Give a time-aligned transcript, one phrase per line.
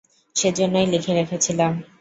[0.35, 1.71] সেজন্যই লিখে রেখেছিলাম।